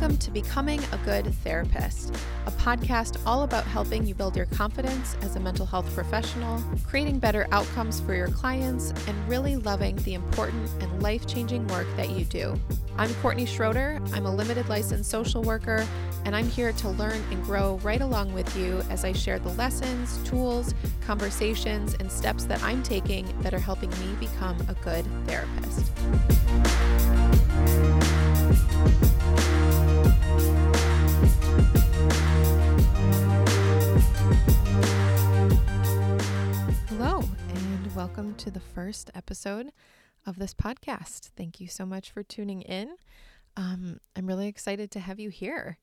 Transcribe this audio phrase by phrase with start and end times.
[0.00, 2.16] Welcome to Becoming a Good Therapist,
[2.46, 7.18] a podcast all about helping you build your confidence as a mental health professional, creating
[7.18, 12.08] better outcomes for your clients, and really loving the important and life changing work that
[12.08, 12.58] you do.
[12.96, 14.00] I'm Courtney Schroder.
[14.14, 15.86] I'm a limited licensed social worker,
[16.24, 19.50] and I'm here to learn and grow right along with you as I share the
[19.50, 20.72] lessons, tools,
[21.02, 25.92] conversations, and steps that I'm taking that are helping me become a good therapist.
[37.96, 39.72] Welcome to the first episode
[40.24, 41.30] of this podcast.
[41.36, 42.94] Thank you so much for tuning in.
[43.56, 45.78] Um, I'm really excited to have you here.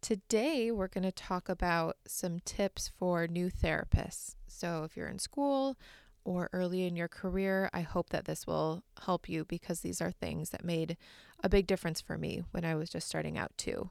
[0.00, 4.34] Today, we're going to talk about some tips for new therapists.
[4.46, 5.76] So, if you're in school
[6.24, 10.10] or early in your career, I hope that this will help you because these are
[10.10, 10.96] things that made
[11.44, 13.90] a big difference for me when I was just starting out, too.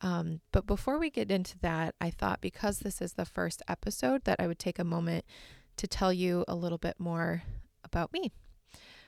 [0.00, 4.24] Um, but before we get into that, I thought because this is the first episode,
[4.24, 5.26] that I would take a moment
[5.82, 7.42] to tell you a little bit more
[7.82, 8.30] about me.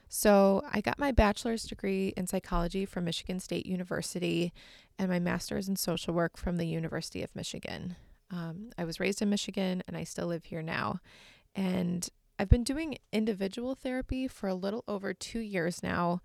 [0.08, 4.53] So, I got my bachelor's degree in psychology from Michigan State University
[4.98, 7.94] and my master's in social work from the University of Michigan.
[8.31, 10.98] Um, I was raised in Michigan and I still live here now.
[11.55, 12.08] And
[12.41, 16.20] I've been doing individual therapy for a little over two years now,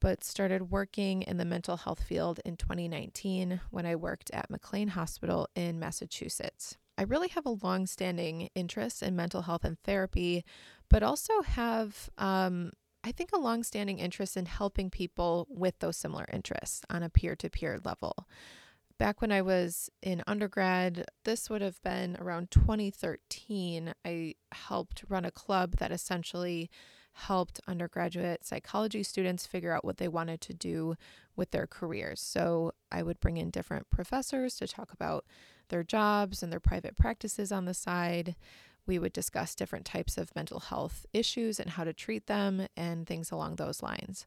[0.00, 4.88] but started working in the mental health field in 2019 when I worked at McLean
[4.88, 6.76] Hospital in Massachusetts.
[6.98, 10.44] I really have a long standing interest in mental health and therapy,
[10.90, 12.72] but also have, um,
[13.04, 17.08] I think, a long standing interest in helping people with those similar interests on a
[17.08, 18.26] peer to peer level.
[18.98, 25.24] Back when I was in undergrad, this would have been around 2013, I helped run
[25.24, 26.68] a club that essentially
[27.12, 30.96] helped undergraduate psychology students figure out what they wanted to do
[31.36, 32.20] with their careers.
[32.20, 35.24] So I would bring in different professors to talk about
[35.68, 38.34] their jobs and their private practices on the side.
[38.86, 43.06] We would discuss different types of mental health issues and how to treat them and
[43.06, 44.26] things along those lines.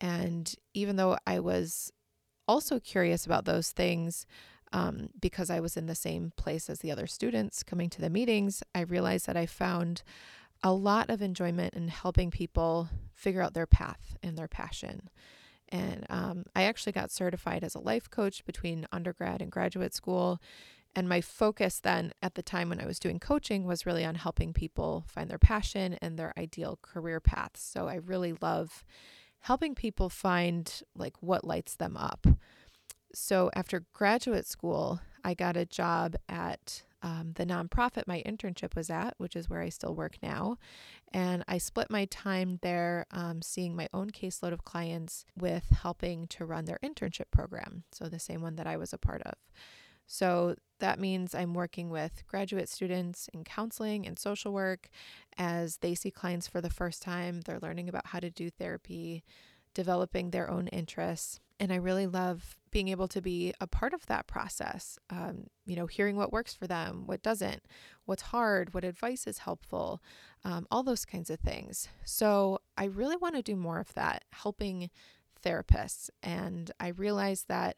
[0.00, 1.92] And even though I was
[2.46, 4.26] also curious about those things
[4.72, 8.10] um, because I was in the same place as the other students coming to the
[8.10, 8.62] meetings.
[8.74, 10.02] I realized that I found
[10.62, 15.08] a lot of enjoyment in helping people figure out their path and their passion.
[15.70, 20.40] And um, I actually got certified as a life coach between undergrad and graduate school.
[20.96, 24.14] And my focus then at the time when I was doing coaching was really on
[24.14, 27.62] helping people find their passion and their ideal career paths.
[27.62, 28.84] So I really love
[29.40, 32.26] helping people find like what lights them up.
[33.14, 38.90] So after graduate school, I got a job at um, the nonprofit my internship was
[38.90, 40.58] at, which is where I still work now.
[41.12, 46.26] And I split my time there um, seeing my own caseload of clients with helping
[46.28, 47.84] to run their internship program.
[47.92, 49.34] So the same one that I was a part of.
[50.06, 54.88] So that means I'm working with graduate students in counseling and social work
[55.36, 57.42] as they see clients for the first time.
[57.42, 59.22] They're learning about how to do therapy,
[59.78, 61.38] developing their own interests.
[61.60, 64.98] And I really love being able to be a part of that process.
[65.08, 67.62] Um, you know, hearing what works for them, what doesn't,
[68.04, 70.02] what's hard, what advice is helpful,
[70.44, 71.86] um, all those kinds of things.
[72.04, 74.90] So I really want to do more of that, helping
[75.44, 76.10] therapists.
[76.24, 77.76] And I realize that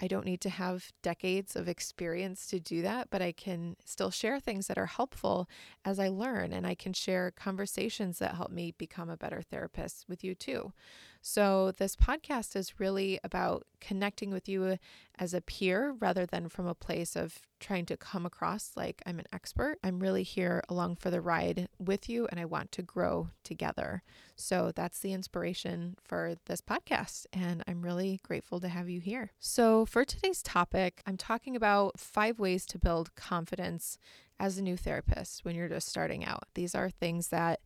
[0.00, 4.12] I don't need to have decades of experience to do that, but I can still
[4.12, 5.48] share things that are helpful
[5.84, 10.04] as I learn, and I can share conversations that help me become a better therapist
[10.08, 10.72] with you too.
[11.20, 14.78] So, this podcast is really about connecting with you
[15.18, 19.18] as a peer rather than from a place of trying to come across like I'm
[19.18, 19.78] an expert.
[19.82, 24.02] I'm really here along for the ride with you and I want to grow together.
[24.36, 27.26] So, that's the inspiration for this podcast.
[27.32, 29.32] And I'm really grateful to have you here.
[29.40, 33.98] So, for today's topic, I'm talking about five ways to build confidence
[34.40, 36.44] as a new therapist when you're just starting out.
[36.54, 37.60] These are things that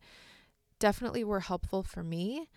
[0.79, 2.49] definitely were helpful for me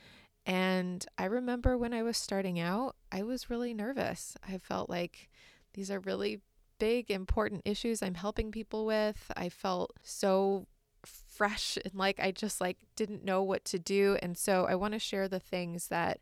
[0.46, 4.36] and I remember when I was starting out, I was really nervous.
[4.48, 5.28] I felt like
[5.74, 6.40] these are really
[6.78, 9.32] big, important issues I'm helping people with.
[9.36, 10.68] I felt so
[11.04, 14.18] fresh and like I just like didn't know what to do.
[14.22, 16.20] And so I want to share the things that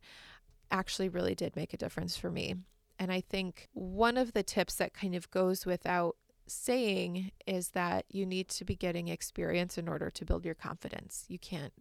[0.70, 2.54] actually really did make a difference for me.
[2.98, 6.16] And I think one of the tips that kind of goes without
[6.46, 11.24] saying is that you need to be getting experience in order to build your confidence.
[11.28, 11.72] You can't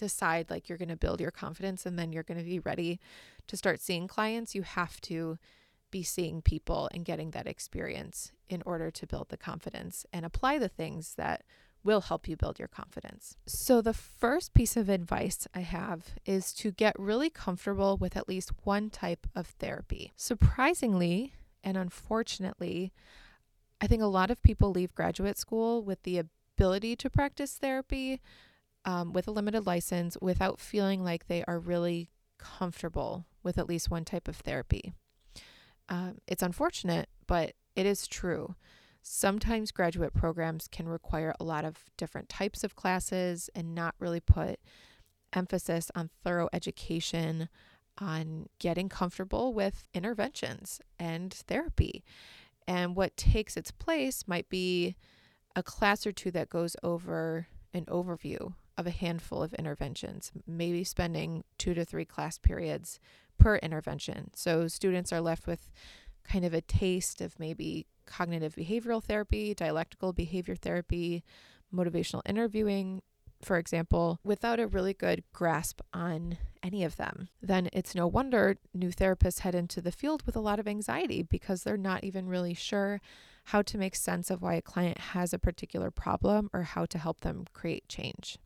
[0.00, 2.98] decide like you're going to build your confidence and then you're going to be ready
[3.46, 5.38] to start seeing clients, you have to
[5.90, 10.58] be seeing people and getting that experience in order to build the confidence and apply
[10.58, 11.42] the things that
[11.82, 13.36] will help you build your confidence.
[13.46, 18.28] So, the first piece of advice I have is to get really comfortable with at
[18.28, 20.12] least one type of therapy.
[20.16, 22.92] Surprisingly and unfortunately,
[23.80, 28.20] I think a lot of people leave graduate school with the ability to practice therapy
[28.84, 33.90] um, with a limited license without feeling like they are really comfortable with at least
[33.90, 34.92] one type of therapy.
[35.88, 38.54] Um, it's unfortunate, but it is true.
[39.02, 44.20] Sometimes graduate programs can require a lot of different types of classes and not really
[44.20, 44.60] put
[45.32, 47.48] emphasis on thorough education,
[47.98, 52.04] on getting comfortable with interventions and therapy.
[52.66, 54.96] And what takes its place might be
[55.56, 60.84] a class or two that goes over an overview of a handful of interventions, maybe
[60.84, 63.00] spending two to three class periods
[63.38, 64.30] per intervention.
[64.34, 65.70] So students are left with
[66.24, 71.24] kind of a taste of maybe cognitive behavioral therapy, dialectical behavior therapy,
[71.72, 73.02] motivational interviewing,
[73.42, 78.56] for example, without a really good grasp on any of them, then it's no wonder
[78.74, 82.28] new therapists head into the field with a lot of anxiety because they're not even
[82.28, 83.00] really sure
[83.44, 86.98] how to make sense of why a client has a particular problem or how to
[86.98, 88.36] help them create change.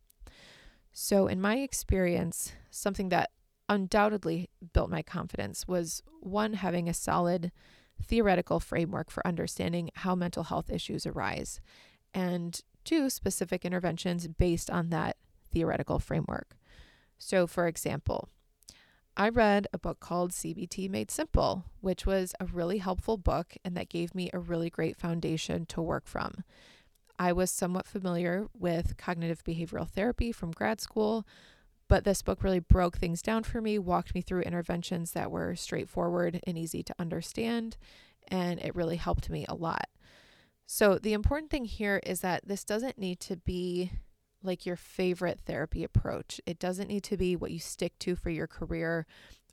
[0.97, 3.31] So, in my experience, something that
[3.69, 7.51] undoubtedly built my confidence was one, having a solid
[8.01, 11.61] theoretical framework for understanding how mental health issues arise,
[12.15, 15.17] and two, specific interventions based on that
[15.53, 16.57] theoretical framework.
[17.19, 18.29] So, for example,
[19.17, 23.77] I read a book called CBT Made Simple, which was a really helpful book and
[23.77, 26.45] that gave me a really great foundation to work from.
[27.19, 31.27] I was somewhat familiar with cognitive behavioral therapy from grad school,
[31.89, 35.55] but this book really broke things down for me, walked me through interventions that were
[35.55, 37.77] straightforward and easy to understand,
[38.29, 39.89] and it really helped me a lot.
[40.67, 43.93] So, the important thing here is that this doesn't need to be
[44.43, 46.41] like your favorite therapy approach.
[46.47, 49.07] It doesn't need to be what you stick to for your career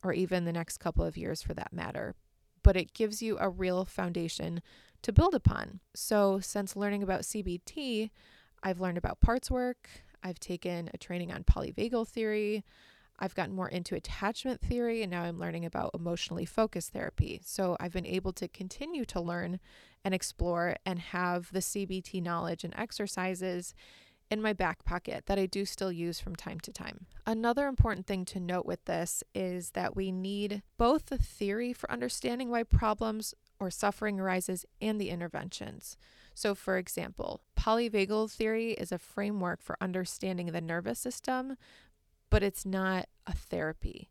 [0.03, 2.15] or even the next couple of years for that matter,
[2.63, 4.61] but it gives you a real foundation
[5.01, 5.79] to build upon.
[5.95, 8.09] So, since learning about CBT,
[8.63, 9.89] I've learned about parts work,
[10.23, 12.63] I've taken a training on polyvagal theory.
[13.19, 17.39] I've gotten more into attachment theory, and now I'm learning about emotionally focused therapy.
[17.43, 19.59] So I've been able to continue to learn
[20.03, 23.75] and explore and have the CBT knowledge and exercises
[24.31, 27.05] in my back pocket that I do still use from time to time.
[27.27, 31.91] Another important thing to note with this is that we need both the theory for
[31.91, 35.95] understanding why problems or suffering arises and the interventions.
[36.33, 41.55] So, for example, polyvagal theory is a framework for understanding the nervous system,
[42.31, 44.09] but it's not a therapy.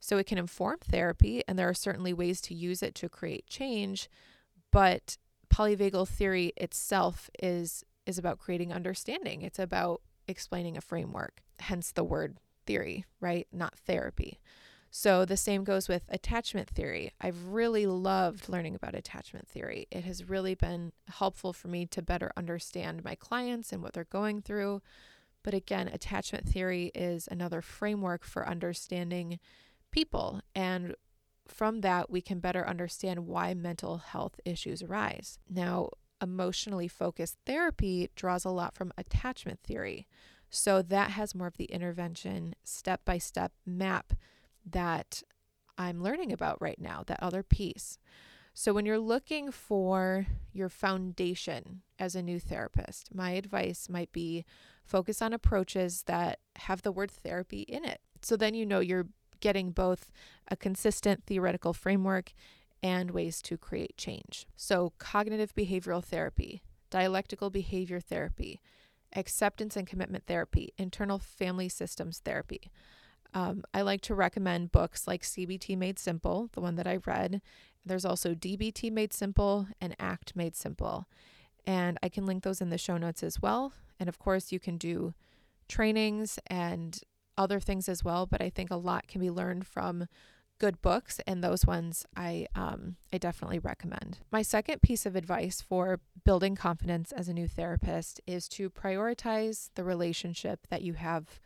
[0.00, 3.46] So, it can inform therapy, and there are certainly ways to use it to create
[3.46, 4.10] change,
[4.72, 5.16] but
[5.48, 9.42] polyvagal theory itself is is about creating understanding.
[9.42, 13.46] It's about explaining a framework, hence the word theory, right?
[13.52, 14.40] Not therapy.
[14.90, 17.12] So the same goes with attachment theory.
[17.20, 19.86] I've really loved learning about attachment theory.
[19.90, 24.04] It has really been helpful for me to better understand my clients and what they're
[24.04, 24.80] going through.
[25.42, 29.38] But again, attachment theory is another framework for understanding
[29.90, 30.40] people.
[30.54, 30.94] And
[31.46, 35.38] from that, we can better understand why mental health issues arise.
[35.48, 40.06] Now, emotionally focused therapy draws a lot from attachment theory.
[40.50, 44.14] So that has more of the intervention, step by step map
[44.72, 45.22] that
[45.76, 47.98] I'm learning about right now, that other piece.
[48.54, 54.44] So, when you're looking for your foundation as a new therapist, my advice might be
[54.88, 58.00] focus on approaches that have the word therapy in it.
[58.22, 59.06] So then you know you're
[59.40, 60.10] getting both
[60.48, 62.32] a consistent theoretical framework
[62.82, 64.46] and ways to create change.
[64.56, 68.60] So, cognitive behavioral therapy, dialectical behavior therapy,
[69.14, 72.70] acceptance and commitment therapy, internal family systems therapy.
[73.34, 77.42] Um, I like to recommend books like CBT Made Simple, the one that I read.
[77.84, 81.06] There's also DBT Made Simple and ACT Made Simple.
[81.66, 83.72] And I can link those in the show notes as well.
[84.00, 85.14] And of course, you can do
[85.68, 86.98] trainings and
[87.36, 88.26] other things as well.
[88.26, 90.06] But I think a lot can be learned from
[90.58, 94.18] good books, and those ones I um, I definitely recommend.
[94.30, 99.70] My second piece of advice for building confidence as a new therapist is to prioritize
[99.74, 101.40] the relationship that you have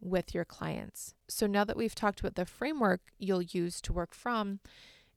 [0.00, 1.14] with your clients.
[1.28, 4.60] So now that we've talked about the framework you'll use to work from,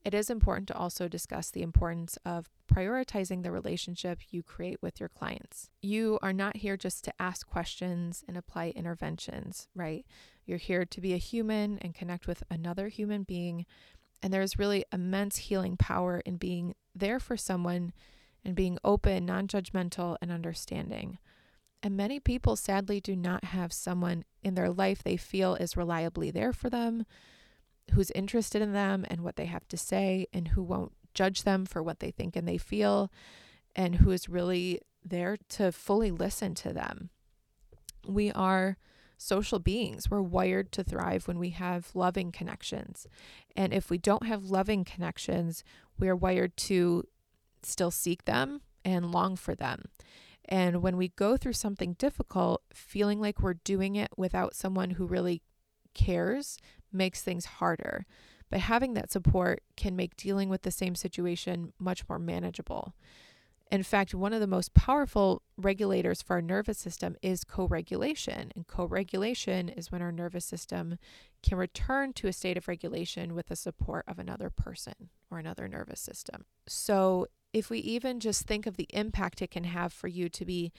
[0.03, 5.00] it is important to also discuss the importance of prioritizing the relationship you create with
[5.00, 5.69] your clients.
[5.81, 10.05] You are not here just to ask questions and apply interventions, right?
[10.45, 13.65] You're here to be a human and connect with another human being.
[14.23, 17.93] And there's really immense healing power in being there for someone
[18.43, 21.19] and being open, non judgmental, and understanding.
[21.83, 26.29] And many people sadly do not have someone in their life they feel is reliably
[26.29, 27.05] there for them,
[27.93, 31.65] who's interested in them and what they have to say, and who won't judge them
[31.65, 33.11] for what they think and they feel,
[33.75, 37.09] and who is really there to fully listen to them.
[38.07, 38.77] We are
[39.17, 40.09] social beings.
[40.09, 43.07] We're wired to thrive when we have loving connections.
[43.55, 45.63] And if we don't have loving connections,
[46.00, 47.03] we are wired to
[47.61, 49.85] still seek them and long for them.
[50.45, 55.05] And when we go through something difficult, feeling like we're doing it without someone who
[55.05, 55.41] really
[55.93, 56.57] cares
[56.91, 58.05] makes things harder.
[58.50, 62.93] But having that support can make dealing with the same situation much more manageable.
[63.71, 68.51] In fact, one of the most powerful regulators for our nervous system is co regulation.
[68.53, 70.98] And co regulation is when our nervous system
[71.41, 75.69] can return to a state of regulation with the support of another person or another
[75.69, 76.43] nervous system.
[76.67, 80.46] So, if we even just think of the impact it can have for you to
[80.46, 80.72] be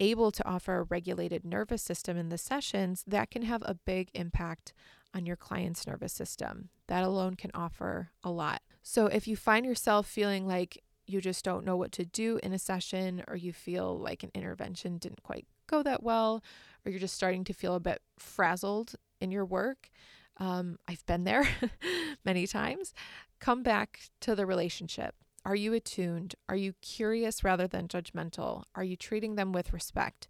[0.00, 4.10] able to offer a regulated nervous system in the sessions, that can have a big
[4.14, 4.72] impact
[5.14, 6.70] on your client's nervous system.
[6.88, 8.62] That alone can offer a lot.
[8.82, 12.52] So, if you find yourself feeling like you just don't know what to do in
[12.52, 16.42] a session, or you feel like an intervention didn't quite go that well,
[16.84, 19.90] or you're just starting to feel a bit frazzled in your work,
[20.38, 21.46] um, I've been there
[22.24, 22.92] many times.
[23.38, 25.14] Come back to the relationship.
[25.44, 26.34] Are you attuned?
[26.48, 28.64] Are you curious rather than judgmental?
[28.74, 30.26] Are you treating them with respect?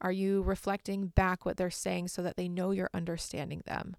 [0.00, 3.96] Are you reflecting back what they're saying so that they know you're understanding them?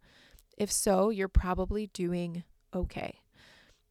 [0.57, 2.43] If so, you're probably doing
[2.73, 3.21] okay.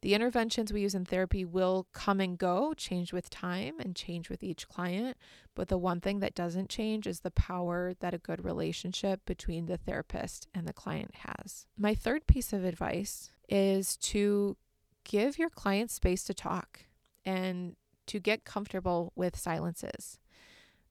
[0.03, 4.29] The interventions we use in therapy will come and go, change with time and change
[4.29, 5.17] with each client.
[5.55, 9.65] But the one thing that doesn't change is the power that a good relationship between
[9.65, 11.65] the therapist and the client has.
[11.79, 14.59] My third piece of advice is to
[15.05, 16.81] give your client space to talk
[17.25, 20.19] and to get comfortable with silences.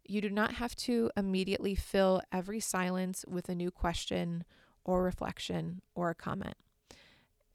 [0.06, 4.44] You do not have to immediately fill every silence with a new question
[4.84, 6.56] or reflection or a comment.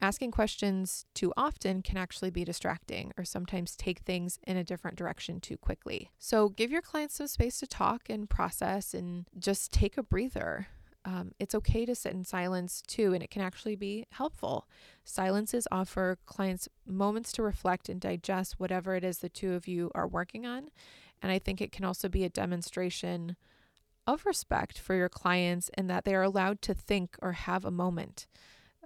[0.01, 4.97] Asking questions too often can actually be distracting or sometimes take things in a different
[4.97, 6.09] direction too quickly.
[6.17, 10.67] So give your clients some space to talk and process and just take a breather.
[11.05, 14.67] Um, it's okay to sit in silence too, and it can actually be helpful.
[15.05, 19.91] Silences offer clients moments to reflect and digest whatever it is the two of you
[19.95, 20.69] are working on.
[21.21, 23.35] And I think it can also be a demonstration
[24.07, 27.71] of respect for your clients and that they are allowed to think or have a
[27.71, 28.27] moment.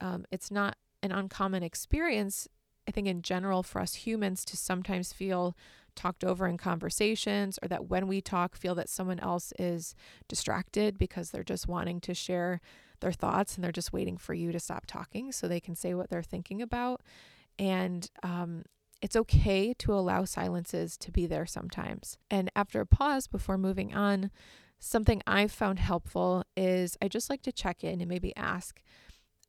[0.01, 2.47] Um, it's not an uncommon experience,
[2.87, 5.55] I think, in general, for us humans to sometimes feel
[5.95, 9.95] talked over in conversations or that when we talk, feel that someone else is
[10.27, 12.61] distracted because they're just wanting to share
[12.99, 15.93] their thoughts and they're just waiting for you to stop talking so they can say
[15.93, 17.01] what they're thinking about.
[17.59, 18.63] And um,
[19.01, 22.17] it's okay to allow silences to be there sometimes.
[22.31, 24.31] And after a pause before moving on,
[24.79, 28.81] something I've found helpful is I just like to check in and maybe ask,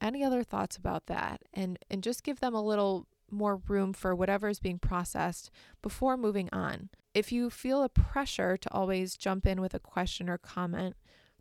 [0.01, 4.14] any other thoughts about that and and just give them a little more room for
[4.14, 5.50] whatever is being processed
[5.83, 6.91] before moving on.
[7.12, 10.97] If you feel a pressure to always jump in with a question or comment,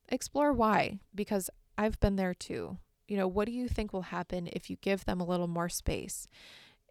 [0.10, 2.78] explore why because I've been there too.
[3.08, 5.70] You know, what do you think will happen if you give them a little more
[5.70, 6.28] space?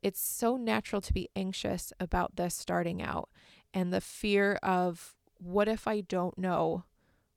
[0.02, 3.28] It's so natural to be anxious about this starting out
[3.72, 6.84] and the fear of what if I don't know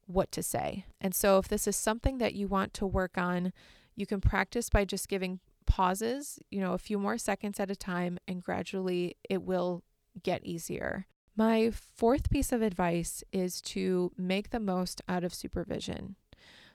[0.08, 0.86] what to say?
[1.00, 3.54] And so, if this is something that you want to work on,
[3.96, 7.76] you can practice by just giving pauses, you know, a few more seconds at a
[7.76, 9.84] time, and gradually it will
[10.24, 11.08] get easier.
[11.36, 16.16] My fourth piece of advice is to make the most out of supervision.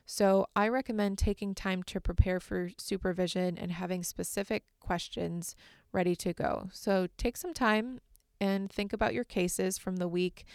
[0.05, 5.55] So, I recommend taking time to prepare for supervision and having specific questions
[5.91, 6.69] ready to go.
[6.73, 7.99] So, take some time
[8.39, 10.45] and think about your cases from the week,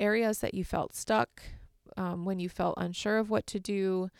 [0.00, 1.42] areas that you felt stuck,
[1.96, 4.10] um, when you felt unsure of what to do,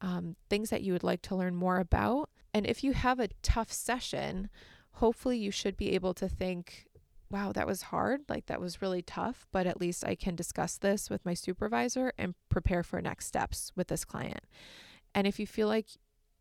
[0.00, 2.30] um, things that you would like to learn more about.
[2.54, 4.48] And if you have a tough session,
[4.92, 6.86] hopefully you should be able to think,
[7.30, 8.22] wow, that was hard.
[8.28, 12.12] Like that was really tough, but at least I can discuss this with my supervisor
[12.18, 14.44] and prepare for next steps with this client.
[15.14, 15.86] And if you feel like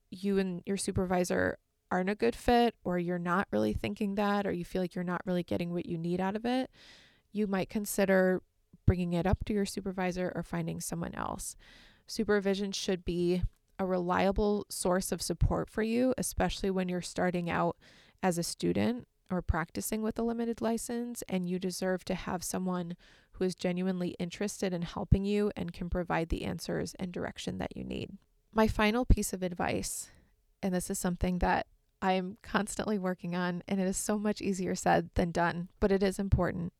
[0.09, 1.57] you and your supervisor
[1.91, 5.03] aren't a good fit, or you're not really thinking that, or you feel like you're
[5.03, 6.69] not really getting what you need out of it,
[7.31, 8.41] you might consider
[8.85, 11.55] bringing it up to your supervisor or finding someone else.
[12.09, 13.43] Supervision should be
[13.77, 17.77] a reliable source of support for you, especially when you're starting out
[18.23, 22.95] as a student or practicing with a limited license, and you deserve to have someone
[23.33, 27.77] who is genuinely interested in helping you and can provide the answers and direction that
[27.77, 28.09] you need.
[28.51, 30.09] My final piece of advice,
[30.63, 31.67] and this is something that
[32.01, 36.01] I'm constantly working on, and it is so much easier said than done, but it
[36.01, 36.73] is important,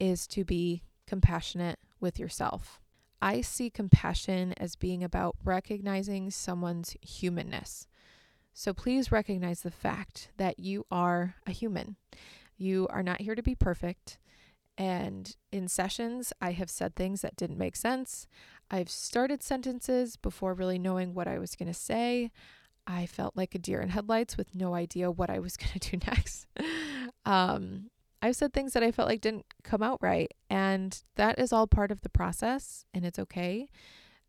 [0.00, 2.80] is to be compassionate with yourself.
[3.22, 7.86] I see compassion as being about recognizing someone's humanness.
[8.52, 11.96] So please recognize the fact that you are a human.
[12.58, 14.18] You are not here to be perfect.
[14.76, 18.26] And in sessions, I have said things that didn't make sense.
[18.70, 22.32] I've started sentences before really knowing what I was going to say.
[22.88, 25.90] I felt like a deer in headlights with no idea what I was going to
[25.90, 26.46] do next.
[27.24, 27.90] um,
[28.22, 30.32] I've said things that I felt like didn't come out right.
[30.48, 33.68] And that is all part of the process, and it's okay,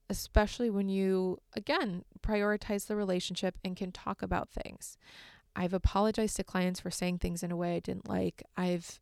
[0.10, 4.98] especially when you, again, prioritize the relationship and can talk about things.
[5.56, 8.42] I've apologized to clients for saying things in a way I didn't like.
[8.58, 9.00] I've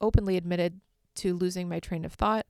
[0.00, 0.80] openly admitted
[1.16, 2.46] to losing my train of thought.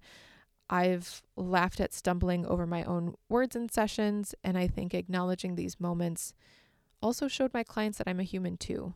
[0.71, 5.81] I've laughed at stumbling over my own words in sessions, and I think acknowledging these
[5.81, 6.33] moments
[7.03, 8.95] also showed my clients that I'm a human too.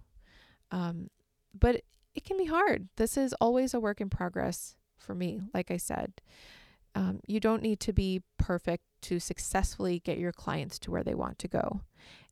[0.70, 1.10] Um,
[1.58, 1.82] but
[2.14, 2.88] it can be hard.
[2.96, 6.20] This is always a work in progress for me, like I said.
[6.94, 11.14] Um, you don't need to be perfect to successfully get your clients to where they
[11.14, 11.82] want to go.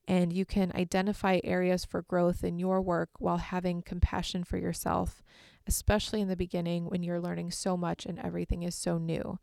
[0.09, 5.23] And you can identify areas for growth in your work while having compassion for yourself
[5.69, 9.39] especially in the beginning when you're learning so much and everything is so new.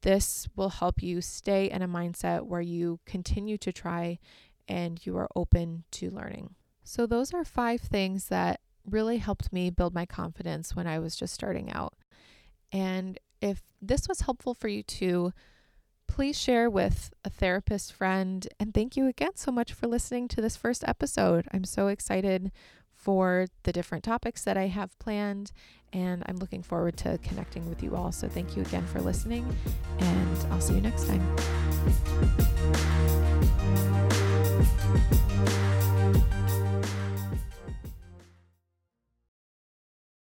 [0.00, 4.18] This will help you stay in a mindset where you continue to try
[4.66, 6.54] and you are open to learning.
[6.82, 11.16] So, those are five things that really helped me build my confidence when I was
[11.16, 11.94] just starting out.
[12.72, 15.32] And if this was helpful for you too,
[16.06, 18.46] please share with a therapist friend.
[18.60, 21.48] And thank you again so much for listening to this first episode.
[21.52, 22.52] I'm so excited
[22.94, 25.52] for the different topics that I have planned.
[25.92, 28.12] And I'm looking forward to connecting with you all.
[28.12, 29.44] So thank you again for listening,
[29.98, 31.20] and I'll see you next time.